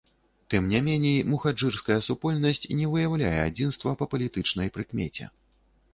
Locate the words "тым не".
0.53-0.79